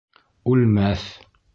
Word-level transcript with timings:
Үлмәҫ! 0.53 1.07